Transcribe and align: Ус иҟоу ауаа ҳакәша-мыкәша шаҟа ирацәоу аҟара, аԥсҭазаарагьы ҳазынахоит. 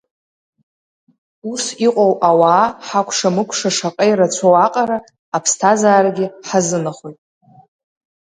Ус 1.51 1.63
иҟоу 1.87 2.13
ауаа 2.29 2.65
ҳакәша-мыкәша 2.87 3.69
шаҟа 3.77 4.05
ирацәоу 4.11 4.55
аҟара, 4.65 4.97
аԥсҭазаарагьы 5.35 6.27
ҳазынахоит. 6.47 7.19